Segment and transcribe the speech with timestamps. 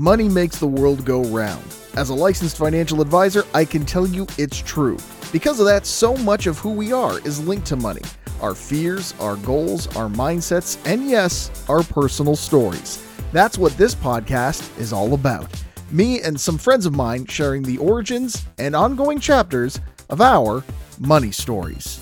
[0.00, 1.62] Money makes the world go round.
[1.92, 4.96] As a licensed financial advisor, I can tell you it's true.
[5.30, 8.00] Because of that, so much of who we are is linked to money
[8.40, 13.06] our fears, our goals, our mindsets, and yes, our personal stories.
[13.32, 15.50] That's what this podcast is all about.
[15.90, 20.64] Me and some friends of mine sharing the origins and ongoing chapters of our
[20.98, 22.00] money stories.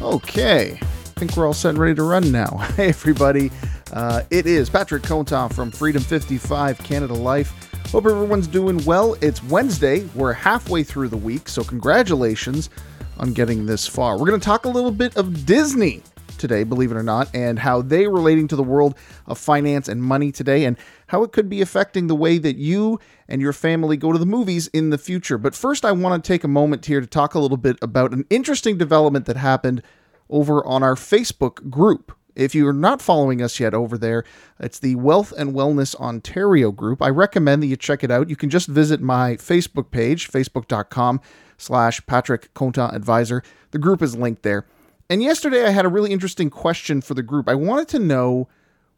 [0.00, 0.86] Okay, I
[1.18, 2.46] think we're all set and ready to run now.
[2.76, 3.50] Hey, everybody.
[3.92, 7.52] Uh, it is Patrick Conta from Freedom 55 Canada Life.
[7.90, 9.16] Hope everyone's doing well.
[9.22, 10.04] It's Wednesday.
[10.14, 12.68] We're halfway through the week, so congratulations
[13.16, 14.18] on getting this far.
[14.18, 16.02] We're going to talk a little bit of Disney
[16.36, 18.94] today, believe it or not, and how they relating to the world
[19.26, 20.76] of finance and money today and
[21.08, 24.26] how it could be affecting the way that you and your family go to the
[24.26, 25.38] movies in the future.
[25.38, 28.12] But first, I want to take a moment here to talk a little bit about
[28.12, 29.82] an interesting development that happened
[30.30, 32.17] over on our Facebook group.
[32.38, 34.22] If you're not following us yet over there,
[34.60, 37.02] it's the Wealth and Wellness Ontario group.
[37.02, 38.30] I recommend that you check it out.
[38.30, 41.20] You can just visit my Facebook page, facebook.com
[41.56, 43.42] slash Patrick Conta Advisor.
[43.72, 44.66] The group is linked there.
[45.10, 47.48] And yesterday I had a really interesting question for the group.
[47.48, 48.48] I wanted to know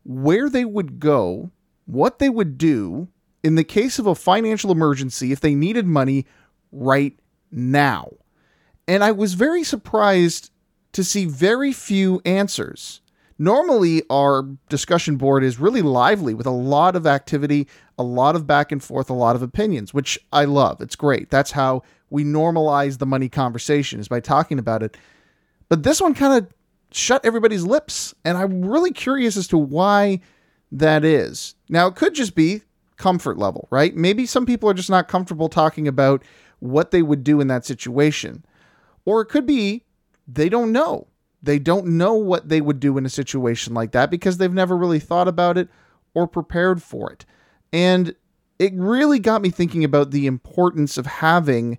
[0.04, 1.50] where they would go,
[1.86, 3.08] what they would do
[3.42, 6.26] in the case of a financial emergency if they needed money
[6.72, 7.18] right
[7.50, 8.10] now.
[8.86, 10.50] And I was very surprised
[10.92, 13.00] to see very few answers.
[13.40, 17.66] Normally, our discussion board is really lively with a lot of activity,
[17.98, 20.82] a lot of back and forth, a lot of opinions, which I love.
[20.82, 21.30] It's great.
[21.30, 24.98] That's how we normalize the money conversation is by talking about it.
[25.70, 26.52] But this one kind of
[26.92, 30.20] shut everybody's lips, and I'm really curious as to why
[30.70, 31.54] that is.
[31.70, 32.60] Now, it could just be
[32.98, 33.96] comfort level, right?
[33.96, 36.22] Maybe some people are just not comfortable talking about
[36.58, 38.44] what they would do in that situation.
[39.06, 39.84] Or it could be
[40.28, 41.06] they don't know
[41.42, 44.76] they don't know what they would do in a situation like that because they've never
[44.76, 45.68] really thought about it
[46.14, 47.24] or prepared for it.
[47.72, 48.14] And
[48.58, 51.78] it really got me thinking about the importance of having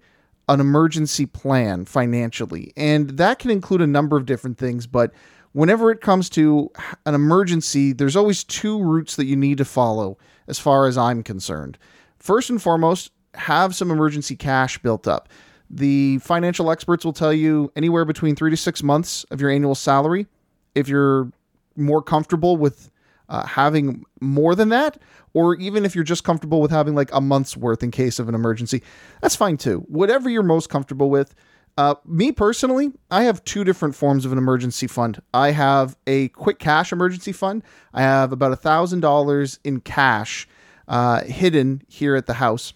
[0.49, 2.73] an emergency plan financially.
[2.75, 5.13] And that can include a number of different things, but
[5.53, 6.71] whenever it comes to
[7.05, 11.23] an emergency, there's always two routes that you need to follow as far as I'm
[11.23, 11.77] concerned.
[12.17, 15.29] First and foremost, have some emergency cash built up.
[15.73, 19.73] The financial experts will tell you anywhere between three to six months of your annual
[19.73, 20.27] salary.
[20.75, 21.31] If you're
[21.77, 22.91] more comfortable with
[23.29, 24.97] uh, having more than that,
[25.33, 28.27] or even if you're just comfortable with having like a month's worth in case of
[28.27, 28.83] an emergency,
[29.21, 29.85] that's fine too.
[29.87, 31.33] Whatever you're most comfortable with.
[31.77, 35.21] Uh, me personally, I have two different forms of an emergency fund.
[35.33, 37.63] I have a quick cash emergency fund.
[37.93, 40.49] I have about a thousand dollars in cash
[40.89, 42.73] uh, hidden here at the house.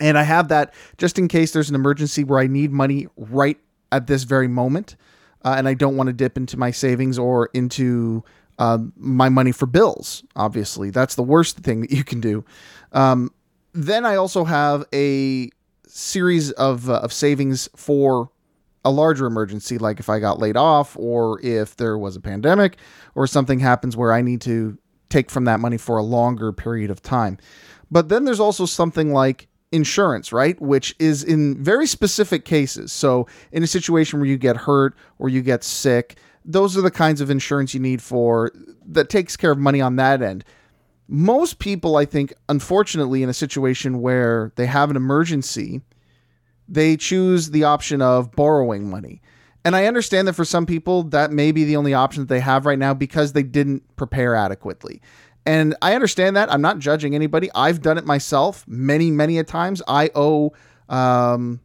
[0.00, 3.58] And I have that just in case there's an emergency where I need money right
[3.90, 4.96] at this very moment.
[5.44, 8.24] Uh, and I don't want to dip into my savings or into
[8.58, 10.90] uh, my money for bills, obviously.
[10.90, 12.44] That's the worst thing that you can do.
[12.92, 13.32] Um,
[13.72, 15.50] then I also have a
[15.86, 18.30] series of, uh, of savings for
[18.84, 22.78] a larger emergency, like if I got laid off or if there was a pandemic
[23.14, 24.78] or something happens where I need to
[25.08, 27.38] take from that money for a longer period of time.
[27.90, 30.60] But then there's also something like insurance, right?
[30.60, 32.92] Which is in very specific cases.
[32.92, 36.90] So, in a situation where you get hurt or you get sick, those are the
[36.90, 38.50] kinds of insurance you need for
[38.86, 40.44] that takes care of money on that end.
[41.08, 45.82] Most people, I think, unfortunately, in a situation where they have an emergency,
[46.68, 49.22] they choose the option of borrowing money.
[49.64, 52.40] And I understand that for some people, that may be the only option that they
[52.40, 55.02] have right now because they didn't prepare adequately.
[55.46, 56.52] And I understand that.
[56.52, 57.50] I'm not judging anybody.
[57.54, 59.80] I've done it myself many, many a times.
[59.88, 60.52] I owe
[60.88, 61.60] um,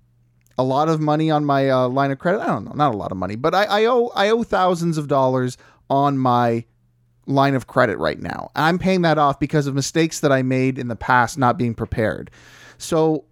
[0.57, 2.41] a lot of money on my uh, line of credit.
[2.41, 4.97] I don't know, not a lot of money, but I, I owe I owe thousands
[4.97, 5.57] of dollars
[5.89, 6.65] on my
[7.25, 8.51] line of credit right now.
[8.55, 11.73] I'm paying that off because of mistakes that I made in the past, not being
[11.73, 12.31] prepared.
[12.77, 13.25] So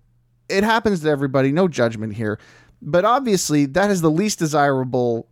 [0.49, 1.51] it happens to everybody.
[1.51, 2.39] No judgment here.
[2.81, 5.27] But obviously, that is the least desirable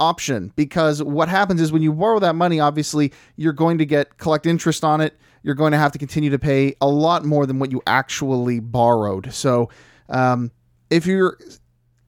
[0.00, 4.18] option because what happens is when you borrow that money obviously you're going to get
[4.18, 5.16] collect interest on it.
[5.42, 8.60] You're going to have to continue to pay a lot more than what you actually
[8.60, 9.32] borrowed.
[9.34, 9.68] So
[10.08, 10.50] um,
[10.90, 11.38] if you're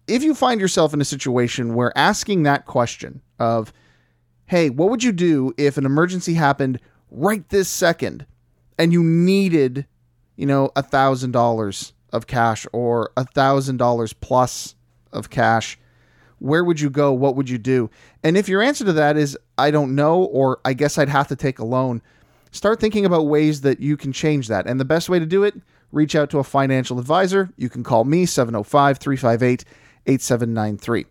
[0.06, 3.72] if you find yourself in a situation where asking that question of
[4.46, 6.80] hey what would you do if an emergency happened
[7.10, 8.26] right this second
[8.78, 9.86] and you needed
[10.36, 14.74] you know a thousand dollars of cash or a thousand dollars plus
[15.12, 15.78] of cash
[16.38, 17.12] where would you go?
[17.12, 17.90] What would you do?
[18.22, 21.28] And if your answer to that is, I don't know, or I guess I'd have
[21.28, 22.02] to take a loan,
[22.50, 24.66] start thinking about ways that you can change that.
[24.66, 25.54] And the best way to do it,
[25.92, 27.50] reach out to a financial advisor.
[27.56, 29.64] You can call me, 705 358
[30.06, 31.06] 8793.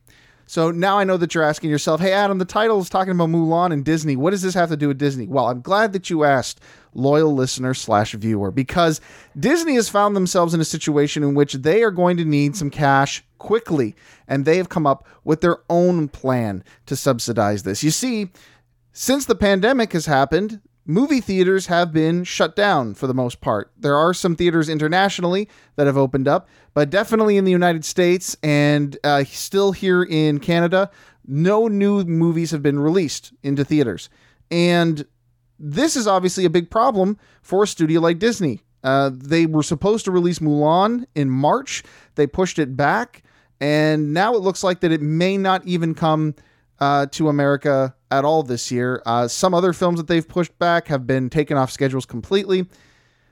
[0.48, 3.30] So now I know that you're asking yourself, hey, Adam, the title is talking about
[3.30, 4.16] Mulan and Disney.
[4.16, 5.28] What does this have to do with Disney?
[5.28, 6.60] Well, I'm glad that you asked,
[6.94, 9.02] loyal listener slash viewer, because
[9.40, 12.70] Disney has found themselves in a situation in which they are going to need some
[12.70, 13.96] cash quickly.
[14.28, 17.84] And they have come up with their own plan to subsidize this.
[17.84, 18.30] You see,
[18.94, 23.72] since the pandemic has happened, movie theaters have been shut down for the most part.
[23.78, 28.38] There are some theaters internationally that have opened up, but definitely in the United States
[28.44, 30.92] and uh, still here in Canada,
[31.26, 34.10] no new movies have been released into theaters.
[34.52, 35.06] And
[35.58, 38.62] this is obviously a big problem for a studio like Disney.
[38.84, 41.84] Uh, they were supposed to release Mulan in March,
[42.14, 43.24] they pushed it back,
[43.60, 46.36] and now it looks like that it may not even come
[46.80, 49.02] uh, to America at all this year.
[49.06, 52.68] Uh, some other films that they've pushed back have been taken off schedules completely.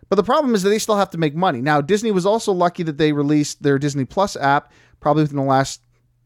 [0.10, 1.62] But the problem is that they still have to make money.
[1.62, 5.44] Now, Disney was also lucky that they released their Disney Plus app probably within the
[5.44, 5.82] last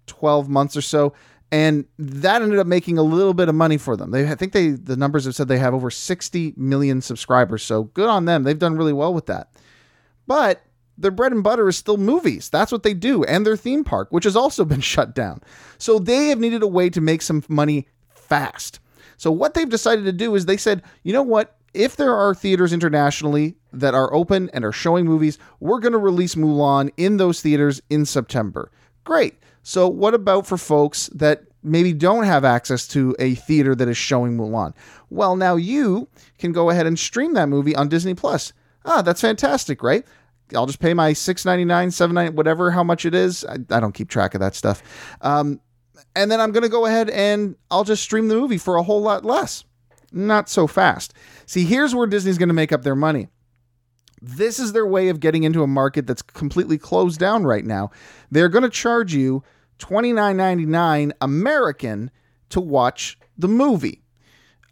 [0.07, 1.13] 12 months or so.
[1.51, 4.11] And that ended up making a little bit of money for them.
[4.11, 7.63] They, I think they, the numbers have said they have over 60 million subscribers.
[7.63, 8.43] So good on them.
[8.43, 9.51] They've done really well with that.
[10.25, 10.61] But
[10.97, 12.49] their bread and butter is still movies.
[12.49, 15.41] That's what they do, and their theme park, which has also been shut down.
[15.77, 18.79] So they have needed a way to make some money fast.
[19.17, 21.55] So what they've decided to do is they said, you know what?
[21.73, 25.97] If there are theaters internationally that are open and are showing movies, we're going to
[25.97, 28.71] release Mulan in those theaters in September.
[29.03, 29.35] Great.
[29.63, 33.97] So what about for folks that maybe don't have access to a theater that is
[33.97, 34.73] showing Mulan?
[35.09, 36.07] Well, now you
[36.39, 38.53] can go ahead and stream that movie on Disney Plus.
[38.85, 40.05] Ah, that's fantastic, right?
[40.55, 43.43] I'll just pay my six ninety nine, seven ninety, whatever, how much it is.
[43.45, 44.81] I, I, don't keep track of that stuff.
[45.21, 45.59] Um,
[46.15, 48.83] and then I'm going to go ahead and I'll just stream the movie for a
[48.83, 49.63] whole lot less.
[50.11, 51.13] Not so fast.
[51.45, 53.27] See, here's where Disney's going to make up their money.
[54.21, 57.91] This is their way of getting into a market that's completely closed down right now.
[58.31, 59.43] They're going to charge you
[59.79, 62.09] $29.99 American
[62.49, 64.01] to watch the movie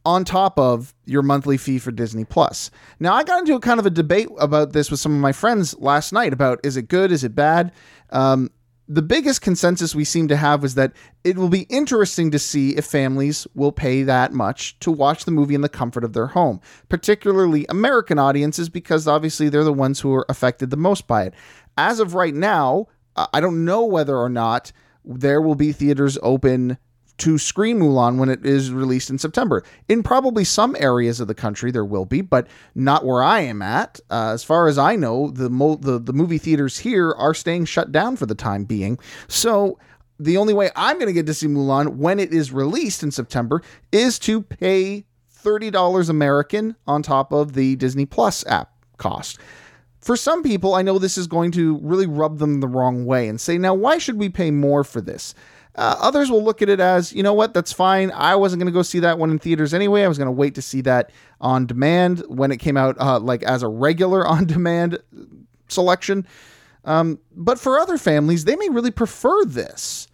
[0.05, 2.69] on top of your monthly fee for Disney Plus.
[2.99, 5.31] Now, I got into a kind of a debate about this with some of my
[5.31, 7.71] friends last night about is it good, is it bad?
[8.11, 8.51] Um,
[8.87, 10.93] the biggest consensus we seem to have was that
[11.23, 15.31] it will be interesting to see if families will pay that much to watch the
[15.31, 19.99] movie in the comfort of their home, particularly American audiences, because obviously they're the ones
[19.99, 21.33] who are affected the most by it.
[21.77, 24.71] As of right now, I don't know whether or not
[25.03, 26.77] there will be theaters open
[27.17, 29.63] to screen Mulan when it is released in September.
[29.88, 33.62] In probably some areas of the country, there will be, but not where I am
[33.62, 34.00] at.
[34.09, 37.65] Uh, as far as I know, the, mo- the the movie theaters here are staying
[37.65, 39.00] shut down for the time being.
[39.27, 39.79] So
[40.19, 43.12] the only way I'm going to get to see Mulan when it is released in
[43.12, 45.06] September is to pay
[45.44, 49.39] $30 American on top of the Disney Plus app cost.
[50.00, 53.27] For some people, I know this is going to really rub them the wrong way
[53.27, 55.33] and say, now, why should we pay more for this?
[55.75, 58.12] Uh, others will look at it as, you know what, that's fine.
[58.12, 60.04] I wasn't going to go see that one in theaters anyway.
[60.04, 61.12] I was going to wait to see that
[61.42, 65.00] on demand when it came out, uh, like as a regular on demand
[65.68, 66.25] selection.
[66.86, 70.07] Um, but for other families, they may really prefer this.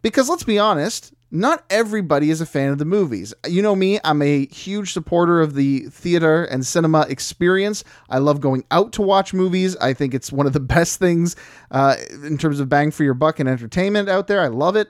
[0.00, 3.34] Because let's be honest, not everybody is a fan of the movies.
[3.46, 7.82] You know me, I'm a huge supporter of the theater and cinema experience.
[8.10, 9.74] I love going out to watch movies.
[9.78, 11.34] I think it's one of the best things
[11.70, 14.40] uh, in terms of bang for your buck and entertainment out there.
[14.40, 14.88] I love it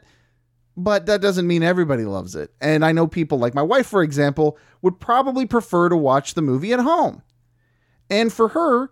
[0.77, 2.50] but that doesn't mean everybody loves it.
[2.61, 6.43] And I know people like my wife, for example, would probably prefer to watch the
[6.43, 7.23] movie at home.
[8.09, 8.91] And for her,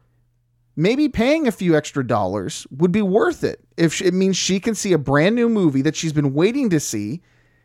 [0.77, 4.75] maybe paying a few extra dollars would be worth it if it means she can
[4.75, 7.23] see a brand new movie that she's been waiting to see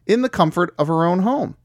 [0.08, 1.58] in the comfort of her own home.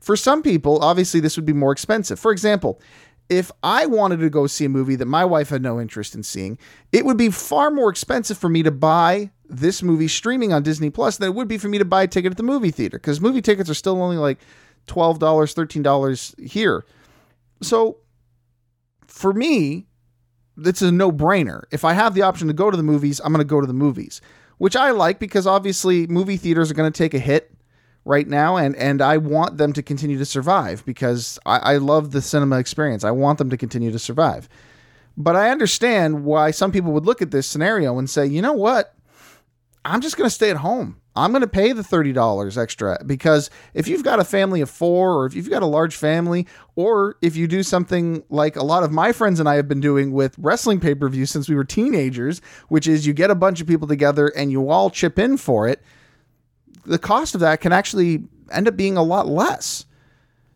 [0.00, 2.20] For some people, obviously, this would be more expensive.
[2.20, 2.80] For example,
[3.28, 6.22] if I wanted to go see a movie that my wife had no interest in
[6.22, 6.58] seeing,
[6.92, 10.90] it would be far more expensive for me to buy this movie streaming on Disney
[10.90, 12.98] Plus than it would be for me to buy a ticket at the movie theater
[12.98, 14.38] because movie tickets are still only like
[14.88, 16.84] $12, $13 here.
[17.62, 17.98] So
[19.06, 19.86] for me,
[20.58, 21.62] it's a no brainer.
[21.70, 23.66] If I have the option to go to the movies, I'm going to go to
[23.66, 24.20] the movies,
[24.58, 27.54] which I like because obviously movie theaters are going to take a hit
[28.04, 32.10] right now and and I want them to continue to survive because I, I love
[32.10, 33.04] the cinema experience.
[33.04, 34.48] I want them to continue to survive.
[35.16, 38.52] But I understand why some people would look at this scenario and say, you know
[38.52, 38.94] what?
[39.84, 41.00] I'm just going to stay at home.
[41.16, 45.12] I'm going to pay the $30 extra because if you've got a family of four,
[45.12, 48.82] or if you've got a large family, or if you do something like a lot
[48.82, 51.54] of my friends and I have been doing with wrestling pay per view since we
[51.54, 55.18] were teenagers, which is you get a bunch of people together and you all chip
[55.18, 55.82] in for it,
[56.84, 59.86] the cost of that can actually end up being a lot less.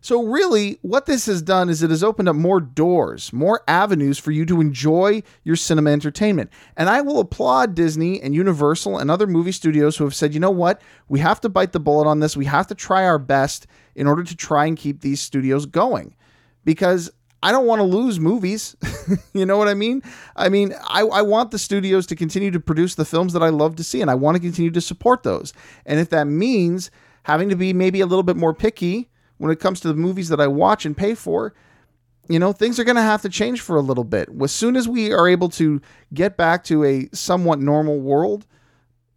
[0.01, 4.17] So, really, what this has done is it has opened up more doors, more avenues
[4.17, 6.51] for you to enjoy your cinema entertainment.
[6.77, 10.39] And I will applaud Disney and Universal and other movie studios who have said, you
[10.39, 12.37] know what, we have to bite the bullet on this.
[12.37, 16.15] We have to try our best in order to try and keep these studios going.
[16.63, 18.75] Because I don't want to lose movies.
[19.33, 20.03] you know what I mean?
[20.35, 23.49] I mean, I, I want the studios to continue to produce the films that I
[23.49, 25.53] love to see, and I want to continue to support those.
[25.85, 26.91] And if that means
[27.23, 30.29] having to be maybe a little bit more picky, when it comes to the movies
[30.29, 31.53] that I watch and pay for,
[32.27, 34.29] you know, things are going to have to change for a little bit.
[34.41, 35.81] As soon as we are able to
[36.13, 38.45] get back to a somewhat normal world,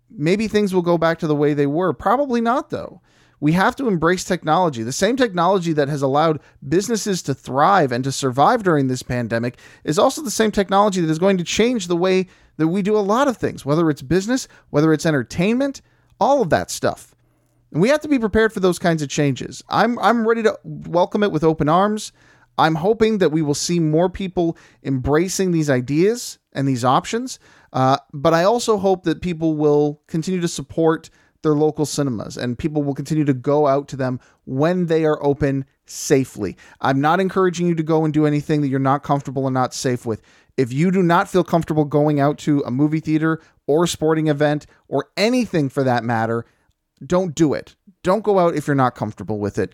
[0.09, 1.93] maybe things will go back to the way they were.
[1.93, 3.03] Probably not, though.
[3.43, 4.85] We have to embrace technology.
[4.85, 9.59] The same technology that has allowed businesses to thrive and to survive during this pandemic
[9.83, 12.97] is also the same technology that is going to change the way that we do
[12.97, 15.83] a lot of things, whether it's business, whether it's entertainment,
[16.21, 17.17] all of that stuff.
[17.73, 19.61] And we have to be prepared for those kinds of changes.
[19.69, 22.13] I'm I'm ready to welcome it with open arms.
[22.59, 27.41] I'm hoping that we will see more people embracing these ideas and these options.
[27.73, 31.11] Uh, but I also hope that people will continue to support
[31.43, 35.23] their local cinemas and people will continue to go out to them when they are
[35.25, 36.57] open safely.
[36.81, 39.75] I'm not encouraging you to go and do anything that you're not comfortable and not
[39.75, 40.23] safe with.
[40.57, 44.67] If you do not feel comfortable going out to a movie theater or sporting event
[44.89, 46.45] or anything for that matter,
[47.05, 47.75] don't do it.
[48.03, 49.73] Don't go out if you're not comfortable with it.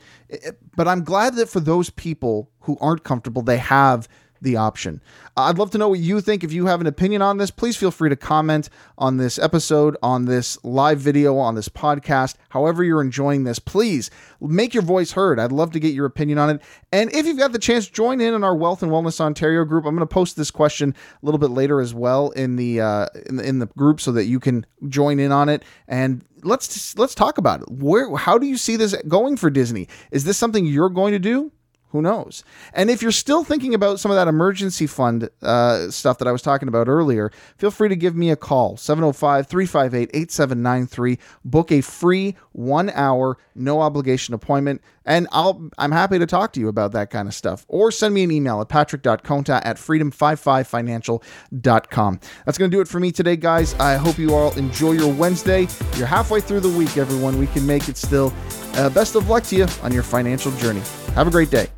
[0.76, 4.08] But I'm glad that for those people who aren't comfortable, they have
[4.40, 5.00] the option.
[5.36, 6.42] I'd love to know what you think.
[6.42, 9.96] If you have an opinion on this, please feel free to comment on this episode,
[10.02, 12.34] on this live video, on this podcast.
[12.48, 15.38] However, you're enjoying this, please make your voice heard.
[15.38, 16.62] I'd love to get your opinion on it.
[16.92, 19.84] And if you've got the chance, join in on our Wealth and Wellness Ontario group.
[19.84, 23.06] I'm going to post this question a little bit later as well in the uh,
[23.26, 26.96] in the, in the group so that you can join in on it and let's
[26.96, 27.70] let's talk about it.
[27.70, 29.88] Where how do you see this going for Disney?
[30.10, 31.52] Is this something you're going to do?
[31.90, 32.44] Who knows?
[32.74, 36.32] And if you're still thinking about some of that emergency fund uh, stuff that I
[36.32, 41.18] was talking about earlier, feel free to give me a call 705 358 8793.
[41.44, 46.60] Book a free one hour, no obligation appointment, and I'll, I'm happy to talk to
[46.60, 47.64] you about that kind of stuff.
[47.66, 52.20] Or send me an email at patrick.conta at freedom55financial.com.
[52.44, 53.72] That's going to do it for me today, guys.
[53.74, 55.66] I hope you all enjoy your Wednesday.
[55.96, 57.38] You're halfway through the week, everyone.
[57.38, 58.32] We can make it still.
[58.74, 60.82] Uh, best of luck to you on your financial journey.
[61.14, 61.68] Have a great day.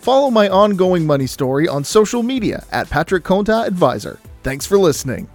[0.00, 4.20] Follow my ongoing money story on social media at Patrick Conta Advisor.
[4.44, 5.28] Thanks for listening.